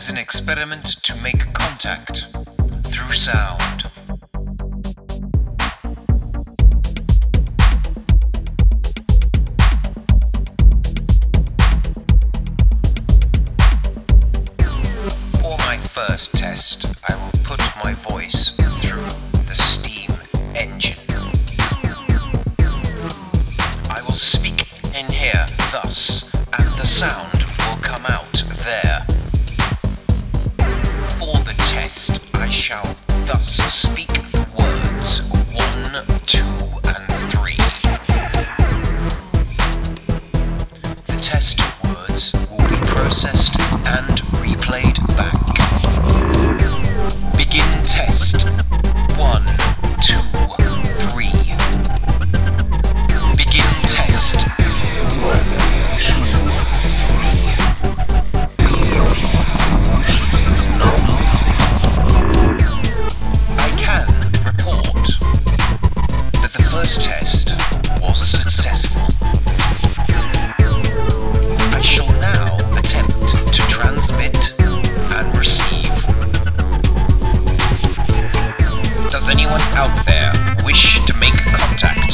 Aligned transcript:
is 0.00 0.08
an 0.08 0.16
experiment 0.16 0.86
to 1.02 1.14
make 1.20 1.52
contact 1.52 2.24
through 2.84 3.12
sound. 3.12 3.82
For 15.42 15.58
my 15.58 15.76
first 15.92 16.32
test, 16.32 16.94
I 17.06 17.14
will 17.16 17.44
put 17.44 17.60
my 17.84 17.92
voice 18.08 18.56
through 18.80 19.04
the 19.48 19.54
steam 19.54 20.10
engine. 20.54 20.96
I 23.90 24.00
will 24.00 24.16
speak 24.16 24.66
in 24.94 25.10
here 25.10 25.44
thus, 25.70 26.34
and 26.54 26.78
the 26.78 26.86
sound 26.86 27.29
speak 33.92 34.10
words 34.56 35.22
one, 35.52 36.06
two, 36.26 36.44
and 36.84 37.06
three. 37.32 37.56
The 41.06 41.18
test 41.20 41.60
words 41.84 42.32
will 42.50 42.68
be 42.68 42.76
processed 42.86 43.58
and 43.86 44.22
replayed 44.38 44.98
back. 45.16 45.36
Begin 47.36 47.82
test. 47.82 48.59
Out 79.80 80.04
there 80.04 80.30
wish 80.62 81.02
to 81.06 81.14
make 81.18 81.32
contact? 81.32 82.12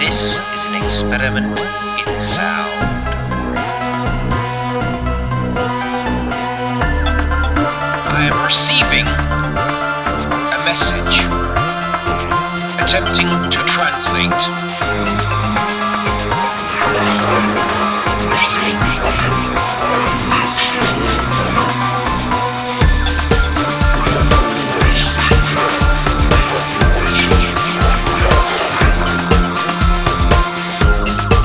This 0.00 0.40
is 0.40 0.66
an 0.66 0.82
experiment 0.82 1.60
in 2.08 2.20
sound. 2.20 2.71
Attempting 12.92 13.24
to 13.50 13.58
translate. 13.64 14.30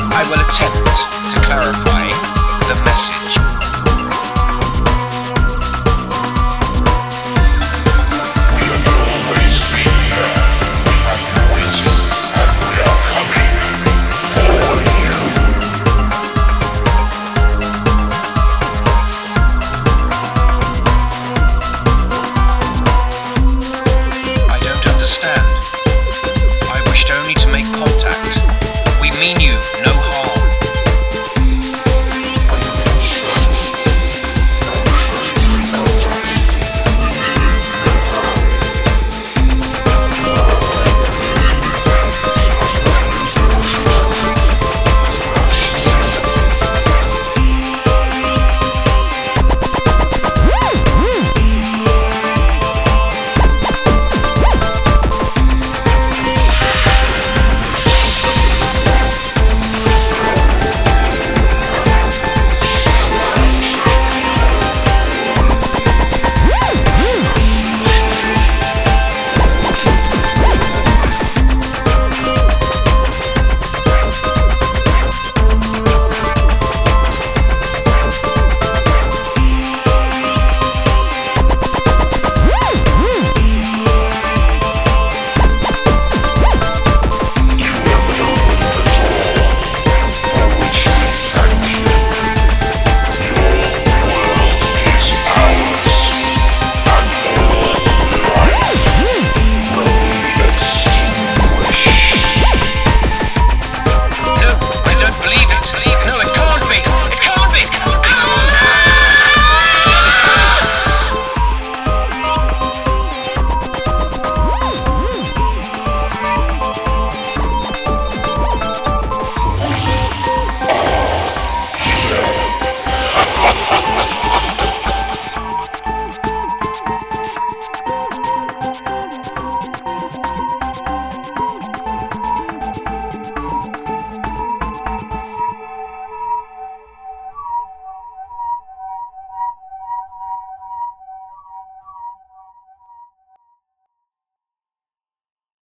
I 0.10 0.24
will 0.30 0.42
attempt 0.42 1.07